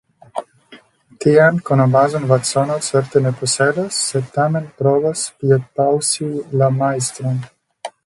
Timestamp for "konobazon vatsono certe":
1.67-3.23